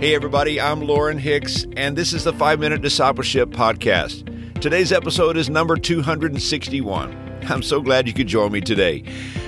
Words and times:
Hey, 0.00 0.14
everybody, 0.14 0.60
I'm 0.60 0.82
Lauren 0.82 1.18
Hicks, 1.18 1.66
and 1.76 1.98
this 1.98 2.12
is 2.12 2.22
the 2.22 2.32
5 2.32 2.60
Minute 2.60 2.82
Discipleship 2.82 3.50
Podcast. 3.50 4.60
Today's 4.60 4.92
episode 4.92 5.36
is 5.36 5.50
number 5.50 5.74
261. 5.74 7.40
I'm 7.48 7.64
so 7.64 7.80
glad 7.80 8.06
you 8.06 8.12
could 8.14 8.28
join 8.28 8.52
me 8.52 8.60
today. 8.60 9.02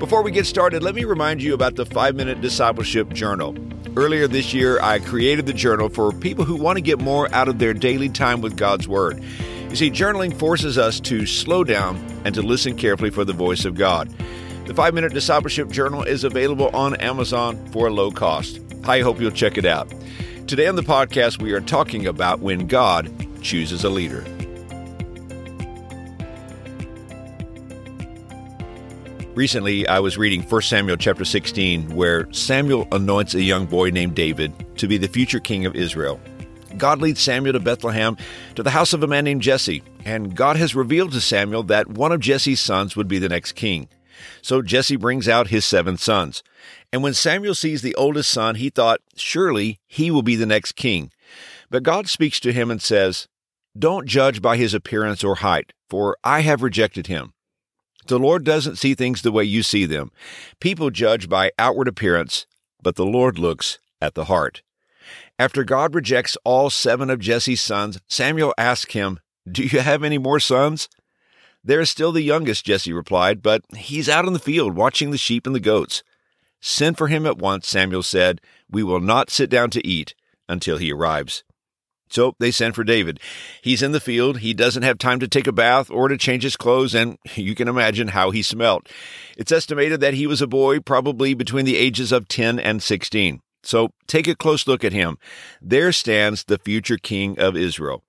Before 0.00 0.20
we 0.20 0.32
get 0.32 0.44
started, 0.44 0.82
let 0.82 0.96
me 0.96 1.04
remind 1.04 1.44
you 1.44 1.54
about 1.54 1.76
the 1.76 1.86
5 1.86 2.16
Minute 2.16 2.40
Discipleship 2.40 3.12
Journal. 3.12 3.54
Earlier 3.94 4.26
this 4.26 4.52
year, 4.52 4.80
I 4.80 4.98
created 4.98 5.46
the 5.46 5.52
journal 5.52 5.88
for 5.88 6.10
people 6.10 6.44
who 6.44 6.56
want 6.56 6.76
to 6.76 6.82
get 6.82 7.00
more 7.00 7.32
out 7.32 7.46
of 7.46 7.60
their 7.60 7.72
daily 7.72 8.08
time 8.08 8.40
with 8.40 8.56
God's 8.56 8.88
Word. 8.88 9.22
You 9.70 9.76
see, 9.76 9.92
journaling 9.92 10.36
forces 10.36 10.76
us 10.76 10.98
to 11.02 11.24
slow 11.24 11.62
down 11.62 12.04
and 12.24 12.34
to 12.34 12.42
listen 12.42 12.76
carefully 12.76 13.10
for 13.10 13.24
the 13.24 13.32
voice 13.32 13.64
of 13.64 13.76
God. 13.76 14.12
The 14.66 14.74
5 14.74 14.92
Minute 14.92 15.14
Discipleship 15.14 15.70
Journal 15.70 16.02
is 16.02 16.24
available 16.24 16.68
on 16.74 16.96
Amazon 16.96 17.64
for 17.68 17.86
a 17.86 17.92
low 17.92 18.10
cost. 18.10 18.58
I 18.82 19.02
hope 19.02 19.20
you'll 19.20 19.30
check 19.30 19.56
it 19.56 19.64
out. 19.64 19.92
Today 20.46 20.66
on 20.66 20.76
the 20.76 20.82
podcast, 20.82 21.40
we 21.40 21.52
are 21.52 21.60
talking 21.60 22.06
about 22.06 22.40
when 22.40 22.66
God 22.66 23.10
chooses 23.42 23.84
a 23.84 23.88
leader. 23.88 24.22
Recently, 29.34 29.88
I 29.88 30.00
was 30.00 30.18
reading 30.18 30.42
1 30.42 30.62
Samuel 30.62 30.98
chapter 30.98 31.24
16, 31.24 31.94
where 31.94 32.30
Samuel 32.32 32.86
anoints 32.92 33.34
a 33.34 33.42
young 33.42 33.64
boy 33.64 33.90
named 33.90 34.14
David 34.14 34.52
to 34.76 34.86
be 34.86 34.98
the 34.98 35.08
future 35.08 35.40
king 35.40 35.64
of 35.64 35.74
Israel. 35.74 36.20
God 36.76 37.00
leads 37.00 37.20
Samuel 37.20 37.54
to 37.54 37.60
Bethlehem 37.60 38.18
to 38.56 38.62
the 38.62 38.70
house 38.70 38.92
of 38.92 39.02
a 39.02 39.06
man 39.06 39.24
named 39.24 39.42
Jesse, 39.42 39.82
and 40.04 40.34
God 40.34 40.56
has 40.56 40.74
revealed 40.74 41.12
to 41.12 41.20
Samuel 41.20 41.62
that 41.64 41.88
one 41.88 42.12
of 42.12 42.20
Jesse's 42.20 42.60
sons 42.60 42.94
would 42.94 43.08
be 43.08 43.18
the 43.18 43.28
next 43.28 43.52
king. 43.52 43.88
So 44.40 44.62
Jesse 44.62 44.96
brings 44.96 45.28
out 45.28 45.48
his 45.48 45.64
seven 45.64 45.96
sons. 45.96 46.42
And 46.92 47.02
when 47.02 47.14
Samuel 47.14 47.54
sees 47.54 47.82
the 47.82 47.94
oldest 47.94 48.30
son, 48.30 48.56
he 48.56 48.70
thought, 48.70 49.00
surely 49.16 49.80
he 49.86 50.10
will 50.10 50.22
be 50.22 50.36
the 50.36 50.46
next 50.46 50.72
king. 50.72 51.10
But 51.70 51.82
God 51.82 52.08
speaks 52.08 52.38
to 52.40 52.52
him 52.52 52.70
and 52.70 52.82
says, 52.82 53.28
Don't 53.78 54.06
judge 54.06 54.42
by 54.42 54.56
his 54.56 54.74
appearance 54.74 55.24
or 55.24 55.36
height, 55.36 55.72
for 55.88 56.16
I 56.22 56.40
have 56.40 56.62
rejected 56.62 57.06
him. 57.06 57.32
The 58.06 58.18
Lord 58.18 58.44
doesn't 58.44 58.76
see 58.76 58.94
things 58.94 59.22
the 59.22 59.32
way 59.32 59.44
you 59.44 59.62
see 59.62 59.86
them. 59.86 60.10
People 60.60 60.90
judge 60.90 61.28
by 61.28 61.52
outward 61.58 61.88
appearance, 61.88 62.46
but 62.82 62.96
the 62.96 63.06
Lord 63.06 63.38
looks 63.38 63.78
at 64.00 64.14
the 64.14 64.24
heart. 64.24 64.62
After 65.38 65.64
God 65.64 65.94
rejects 65.94 66.36
all 66.44 66.68
seven 66.68 67.10
of 67.10 67.20
Jesse's 67.20 67.60
sons, 67.60 67.98
Samuel 68.08 68.54
asks 68.58 68.92
him, 68.92 69.20
Do 69.50 69.62
you 69.62 69.80
have 69.80 70.02
any 70.02 70.18
more 70.18 70.40
sons? 70.40 70.88
There 71.64 71.80
is 71.80 71.90
still 71.90 72.12
the 72.12 72.22
youngest, 72.22 72.64
Jesse 72.64 72.92
replied, 72.92 73.42
but 73.42 73.62
he's 73.76 74.08
out 74.08 74.26
in 74.26 74.32
the 74.32 74.38
field 74.38 74.74
watching 74.74 75.10
the 75.10 75.18
sheep 75.18 75.46
and 75.46 75.54
the 75.54 75.60
goats. 75.60 76.02
Send 76.60 76.98
for 76.98 77.08
him 77.08 77.26
at 77.26 77.38
once, 77.38 77.68
Samuel 77.68 78.02
said. 78.02 78.40
We 78.70 78.82
will 78.82 79.00
not 79.00 79.30
sit 79.30 79.50
down 79.50 79.70
to 79.70 79.86
eat 79.86 80.14
until 80.48 80.78
he 80.78 80.92
arrives. 80.92 81.44
So 82.08 82.34
they 82.38 82.50
sent 82.50 82.74
for 82.74 82.84
David. 82.84 83.20
He's 83.62 83.82
in 83.82 83.92
the 83.92 84.00
field. 84.00 84.38
He 84.38 84.52
doesn't 84.52 84.82
have 84.82 84.98
time 84.98 85.18
to 85.20 85.28
take 85.28 85.46
a 85.46 85.52
bath 85.52 85.90
or 85.90 86.08
to 86.08 86.18
change 86.18 86.42
his 86.42 86.56
clothes, 86.56 86.94
and 86.94 87.16
you 87.34 87.54
can 87.54 87.68
imagine 87.68 88.08
how 88.08 88.30
he 88.30 88.42
smelt. 88.42 88.88
It's 89.36 89.52
estimated 89.52 90.00
that 90.00 90.14
he 90.14 90.26
was 90.26 90.42
a 90.42 90.46
boy 90.46 90.80
probably 90.80 91.32
between 91.32 91.64
the 91.64 91.76
ages 91.76 92.12
of 92.12 92.28
10 92.28 92.58
and 92.58 92.82
16. 92.82 93.40
So 93.62 93.90
take 94.06 94.28
a 94.28 94.34
close 94.34 94.66
look 94.66 94.84
at 94.84 94.92
him. 94.92 95.18
There 95.60 95.92
stands 95.92 96.44
the 96.44 96.58
future 96.58 96.98
king 96.98 97.38
of 97.38 97.56
Israel. 97.56 98.04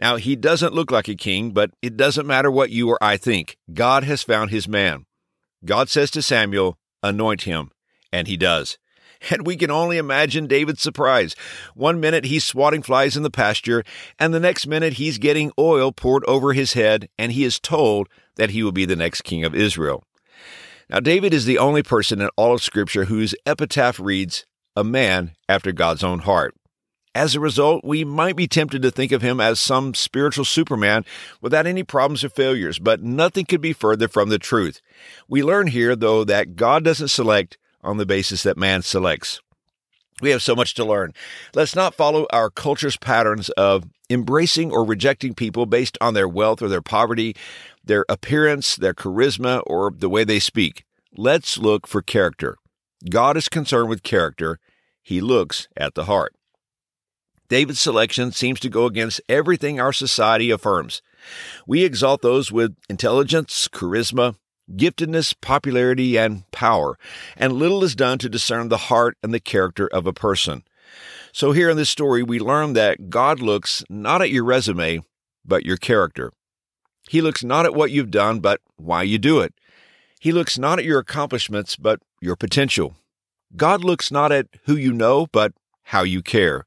Now, 0.00 0.16
he 0.16 0.34
doesn't 0.34 0.74
look 0.74 0.90
like 0.90 1.08
a 1.08 1.14
king, 1.14 1.50
but 1.52 1.70
it 1.82 1.96
doesn't 1.96 2.26
matter 2.26 2.50
what 2.50 2.70
you 2.70 2.88
or 2.88 2.98
I 3.02 3.18
think. 3.18 3.58
God 3.72 4.02
has 4.04 4.22
found 4.22 4.50
his 4.50 4.66
man. 4.66 5.04
God 5.64 5.90
says 5.90 6.10
to 6.12 6.22
Samuel, 6.22 6.78
Anoint 7.02 7.42
him 7.42 7.70
and 8.12 8.26
he 8.26 8.36
does. 8.36 8.78
And 9.30 9.46
we 9.46 9.56
can 9.56 9.70
only 9.70 9.98
imagine 9.98 10.46
David's 10.46 10.80
surprise. 10.80 11.36
One 11.74 12.00
minute 12.00 12.24
he's 12.24 12.42
swatting 12.42 12.82
flies 12.82 13.18
in 13.18 13.22
the 13.22 13.30
pasture, 13.30 13.84
and 14.18 14.32
the 14.32 14.40
next 14.40 14.66
minute 14.66 14.94
he's 14.94 15.18
getting 15.18 15.52
oil 15.58 15.92
poured 15.92 16.24
over 16.24 16.54
his 16.54 16.72
head, 16.72 17.10
and 17.18 17.32
he 17.32 17.44
is 17.44 17.60
told 17.60 18.08
that 18.36 18.50
he 18.50 18.62
will 18.62 18.72
be 18.72 18.86
the 18.86 18.96
next 18.96 19.20
king 19.20 19.44
of 19.44 19.54
Israel. 19.54 20.02
Now, 20.88 21.00
David 21.00 21.34
is 21.34 21.44
the 21.44 21.58
only 21.58 21.82
person 21.82 22.22
in 22.22 22.30
all 22.36 22.54
of 22.54 22.62
Scripture 22.62 23.04
whose 23.04 23.34
epitaph 23.44 24.00
reads, 24.00 24.46
A 24.74 24.82
man 24.82 25.32
after 25.50 25.70
God's 25.70 26.02
own 26.02 26.20
heart. 26.20 26.54
As 27.14 27.34
a 27.34 27.40
result, 27.40 27.84
we 27.84 28.04
might 28.04 28.36
be 28.36 28.46
tempted 28.46 28.82
to 28.82 28.90
think 28.90 29.10
of 29.10 29.20
him 29.20 29.40
as 29.40 29.58
some 29.58 29.94
spiritual 29.94 30.44
Superman 30.44 31.04
without 31.40 31.66
any 31.66 31.82
problems 31.82 32.22
or 32.22 32.28
failures, 32.28 32.78
but 32.78 33.02
nothing 33.02 33.46
could 33.46 33.60
be 33.60 33.72
further 33.72 34.06
from 34.06 34.28
the 34.28 34.38
truth. 34.38 34.80
We 35.28 35.42
learn 35.42 35.66
here, 35.68 35.96
though, 35.96 36.22
that 36.24 36.54
God 36.54 36.84
doesn't 36.84 37.08
select 37.08 37.58
on 37.82 37.96
the 37.96 38.06
basis 38.06 38.44
that 38.44 38.56
man 38.56 38.82
selects. 38.82 39.40
We 40.22 40.30
have 40.30 40.42
so 40.42 40.54
much 40.54 40.74
to 40.74 40.84
learn. 40.84 41.12
Let's 41.54 41.74
not 41.74 41.94
follow 41.94 42.26
our 42.32 42.48
culture's 42.48 42.96
patterns 42.96 43.48
of 43.50 43.84
embracing 44.08 44.70
or 44.70 44.84
rejecting 44.84 45.34
people 45.34 45.66
based 45.66 45.98
on 46.00 46.14
their 46.14 46.28
wealth 46.28 46.62
or 46.62 46.68
their 46.68 46.82
poverty, 46.82 47.34
their 47.82 48.04
appearance, 48.08 48.76
their 48.76 48.94
charisma, 48.94 49.62
or 49.66 49.90
the 49.90 50.10
way 50.10 50.22
they 50.22 50.38
speak. 50.38 50.84
Let's 51.16 51.58
look 51.58 51.88
for 51.88 52.02
character. 52.02 52.56
God 53.08 53.36
is 53.36 53.48
concerned 53.48 53.88
with 53.88 54.04
character. 54.04 54.60
He 55.02 55.20
looks 55.20 55.66
at 55.76 55.94
the 55.94 56.04
heart. 56.04 56.34
David's 57.50 57.80
selection 57.80 58.30
seems 58.30 58.60
to 58.60 58.68
go 58.68 58.86
against 58.86 59.20
everything 59.28 59.80
our 59.80 59.92
society 59.92 60.52
affirms. 60.52 61.02
We 61.66 61.82
exalt 61.82 62.22
those 62.22 62.52
with 62.52 62.76
intelligence, 62.88 63.66
charisma, 63.66 64.36
giftedness, 64.70 65.34
popularity, 65.40 66.16
and 66.16 66.48
power, 66.52 66.96
and 67.36 67.52
little 67.52 67.82
is 67.82 67.96
done 67.96 68.18
to 68.18 68.28
discern 68.28 68.68
the 68.68 68.76
heart 68.76 69.18
and 69.20 69.34
the 69.34 69.40
character 69.40 69.88
of 69.88 70.06
a 70.06 70.12
person. 70.12 70.62
So, 71.32 71.50
here 71.50 71.68
in 71.68 71.76
this 71.76 71.90
story, 71.90 72.22
we 72.22 72.38
learn 72.38 72.74
that 72.74 73.10
God 73.10 73.40
looks 73.40 73.82
not 73.90 74.22
at 74.22 74.30
your 74.30 74.44
resume, 74.44 75.02
but 75.44 75.66
your 75.66 75.76
character. 75.76 76.32
He 77.08 77.20
looks 77.20 77.42
not 77.42 77.66
at 77.66 77.74
what 77.74 77.90
you've 77.90 78.12
done, 78.12 78.38
but 78.38 78.60
why 78.76 79.02
you 79.02 79.18
do 79.18 79.40
it. 79.40 79.54
He 80.20 80.30
looks 80.30 80.56
not 80.56 80.78
at 80.78 80.84
your 80.84 81.00
accomplishments, 81.00 81.74
but 81.74 81.98
your 82.20 82.36
potential. 82.36 82.94
God 83.56 83.82
looks 83.82 84.12
not 84.12 84.30
at 84.30 84.46
who 84.66 84.76
you 84.76 84.92
know, 84.92 85.26
but 85.32 85.52
how 85.82 86.04
you 86.04 86.22
care. 86.22 86.64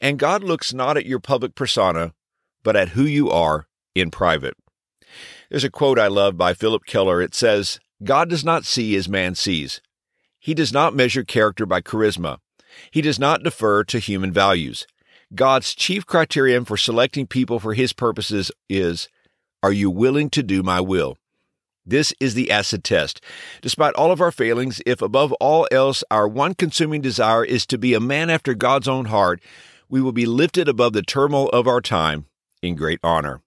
And 0.00 0.18
God 0.18 0.42
looks 0.42 0.72
not 0.72 0.96
at 0.96 1.06
your 1.06 1.20
public 1.20 1.54
persona, 1.54 2.12
but 2.62 2.76
at 2.76 2.90
who 2.90 3.04
you 3.04 3.30
are 3.30 3.66
in 3.94 4.10
private. 4.10 4.54
There's 5.50 5.64
a 5.64 5.70
quote 5.70 5.98
I 5.98 6.06
love 6.06 6.36
by 6.36 6.54
Philip 6.54 6.84
Keller. 6.86 7.20
It 7.20 7.34
says, 7.34 7.80
God 8.02 8.30
does 8.30 8.44
not 8.44 8.64
see 8.64 8.96
as 8.96 9.08
man 9.08 9.34
sees. 9.34 9.80
He 10.38 10.54
does 10.54 10.72
not 10.72 10.94
measure 10.94 11.24
character 11.24 11.66
by 11.66 11.80
charisma. 11.80 12.38
He 12.90 13.02
does 13.02 13.18
not 13.18 13.42
defer 13.42 13.84
to 13.84 13.98
human 13.98 14.32
values. 14.32 14.86
God's 15.34 15.74
chief 15.74 16.06
criterion 16.06 16.64
for 16.64 16.76
selecting 16.76 17.26
people 17.26 17.60
for 17.60 17.74
his 17.74 17.92
purposes 17.92 18.50
is, 18.68 19.08
Are 19.62 19.72
you 19.72 19.90
willing 19.90 20.30
to 20.30 20.42
do 20.42 20.62
my 20.62 20.80
will? 20.80 21.18
This 21.90 22.14
is 22.20 22.34
the 22.34 22.52
acid 22.52 22.84
test. 22.84 23.20
Despite 23.62 23.94
all 23.94 24.12
of 24.12 24.20
our 24.20 24.30
failings, 24.30 24.80
if 24.86 25.02
above 25.02 25.32
all 25.34 25.66
else 25.72 26.04
our 26.08 26.28
one 26.28 26.54
consuming 26.54 27.00
desire 27.00 27.44
is 27.44 27.66
to 27.66 27.78
be 27.78 27.94
a 27.94 28.00
man 28.00 28.30
after 28.30 28.54
God's 28.54 28.86
own 28.86 29.06
heart, 29.06 29.42
we 29.88 30.00
will 30.00 30.12
be 30.12 30.24
lifted 30.24 30.68
above 30.68 30.92
the 30.92 31.02
turmoil 31.02 31.48
of 31.48 31.66
our 31.66 31.80
time 31.80 32.26
in 32.62 32.76
great 32.76 33.00
honor. 33.02 33.42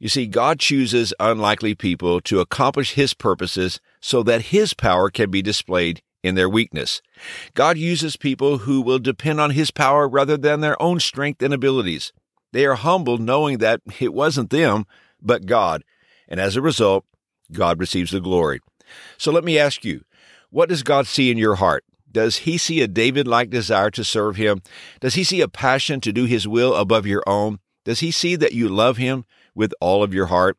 You 0.00 0.08
see, 0.08 0.26
God 0.26 0.58
chooses 0.58 1.14
unlikely 1.20 1.76
people 1.76 2.20
to 2.22 2.40
accomplish 2.40 2.94
His 2.94 3.14
purposes 3.14 3.80
so 4.00 4.24
that 4.24 4.46
His 4.46 4.74
power 4.74 5.08
can 5.08 5.30
be 5.30 5.40
displayed 5.40 6.02
in 6.24 6.34
their 6.34 6.48
weakness. 6.48 7.00
God 7.54 7.78
uses 7.78 8.16
people 8.16 8.58
who 8.58 8.80
will 8.80 8.98
depend 8.98 9.40
on 9.40 9.50
His 9.50 9.70
power 9.70 10.08
rather 10.08 10.36
than 10.36 10.62
their 10.62 10.80
own 10.82 10.98
strength 10.98 11.42
and 11.42 11.54
abilities. 11.54 12.12
They 12.52 12.66
are 12.66 12.74
humbled 12.74 13.20
knowing 13.20 13.58
that 13.58 13.82
it 14.00 14.12
wasn't 14.12 14.50
them, 14.50 14.84
but 15.22 15.46
God, 15.46 15.84
and 16.26 16.40
as 16.40 16.56
a 16.56 16.60
result, 16.60 17.04
God 17.52 17.78
receives 17.78 18.10
the 18.10 18.20
glory. 18.20 18.60
So 19.16 19.32
let 19.32 19.44
me 19.44 19.58
ask 19.58 19.84
you, 19.84 20.04
what 20.50 20.68
does 20.68 20.82
God 20.82 21.06
see 21.06 21.30
in 21.30 21.38
your 21.38 21.56
heart? 21.56 21.84
Does 22.10 22.38
he 22.38 22.56
see 22.56 22.80
a 22.80 22.88
David 22.88 23.28
like 23.28 23.50
desire 23.50 23.90
to 23.90 24.02
serve 24.02 24.36
him? 24.36 24.62
Does 25.00 25.14
he 25.14 25.24
see 25.24 25.40
a 25.40 25.48
passion 25.48 26.00
to 26.00 26.12
do 26.12 26.24
his 26.24 26.48
will 26.48 26.74
above 26.74 27.06
your 27.06 27.22
own? 27.26 27.58
Does 27.84 28.00
he 28.00 28.10
see 28.10 28.34
that 28.36 28.52
you 28.52 28.68
love 28.68 28.96
him 28.96 29.24
with 29.54 29.74
all 29.80 30.02
of 30.02 30.14
your 30.14 30.26
heart? 30.26 30.56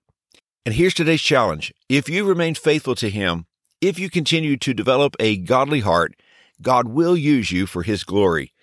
And 0.69 0.75
here's 0.75 0.93
today's 0.93 1.21
challenge. 1.21 1.73
If 1.87 2.09
you 2.09 2.25
remain 2.25 2.53
faithful 2.53 2.93
to 2.95 3.09
Him, 3.09 3.47
if 3.81 3.97
you 3.97 4.09
continue 4.09 4.57
to 4.57 4.73
develop 4.73 5.15
a 5.19 5.37
godly 5.37 5.79
heart, 5.79 6.13
God 6.61 6.89
will 6.89 7.17
use 7.17 7.51
you 7.51 7.65
for 7.65 7.81
His 7.81 8.03
glory. 8.03 8.53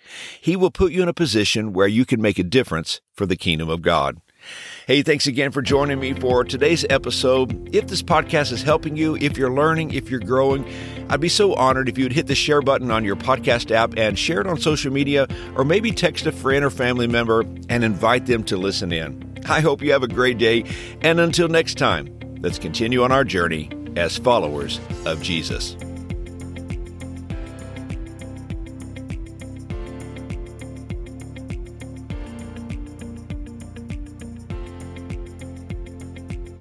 He 0.40 0.54
will 0.54 0.70
put 0.70 0.92
you 0.92 1.02
in 1.02 1.08
a 1.08 1.14
position 1.14 1.72
where 1.72 1.88
you 1.88 2.04
can 2.04 2.22
make 2.22 2.38
a 2.38 2.44
difference 2.44 3.00
for 3.12 3.26
the 3.26 3.34
kingdom 3.34 3.68
of 3.68 3.82
God. 3.82 4.20
Hey, 4.86 5.02
thanks 5.02 5.26
again 5.26 5.50
for 5.50 5.62
joining 5.62 5.98
me 5.98 6.12
for 6.12 6.44
today's 6.44 6.84
episode. 6.88 7.74
If 7.74 7.88
this 7.88 8.02
podcast 8.02 8.52
is 8.52 8.62
helping 8.62 8.96
you, 8.96 9.16
if 9.16 9.36
you're 9.36 9.52
learning, 9.52 9.94
if 9.94 10.10
you're 10.10 10.20
growing, 10.20 10.64
I'd 11.08 11.20
be 11.20 11.28
so 11.28 11.54
honored 11.54 11.88
if 11.88 11.98
you 11.98 12.04
would 12.04 12.12
hit 12.12 12.28
the 12.28 12.34
share 12.34 12.62
button 12.62 12.90
on 12.90 13.04
your 13.04 13.16
podcast 13.16 13.70
app 13.70 13.94
and 13.96 14.18
share 14.18 14.40
it 14.40 14.46
on 14.46 14.58
social 14.58 14.92
media, 14.92 15.26
or 15.56 15.64
maybe 15.64 15.90
text 15.90 16.26
a 16.26 16.32
friend 16.32 16.64
or 16.64 16.70
family 16.70 17.06
member 17.06 17.40
and 17.68 17.84
invite 17.84 18.26
them 18.26 18.44
to 18.44 18.56
listen 18.56 18.92
in. 18.92 19.40
I 19.48 19.60
hope 19.60 19.82
you 19.82 19.92
have 19.92 20.02
a 20.02 20.08
great 20.08 20.38
day. 20.38 20.64
And 21.00 21.20
until 21.20 21.48
next 21.48 21.78
time, 21.78 22.16
let's 22.40 22.58
continue 22.58 23.02
on 23.02 23.12
our 23.12 23.24
journey 23.24 23.70
as 23.96 24.18
followers 24.18 24.80
of 25.04 25.22
Jesus. 25.22 25.76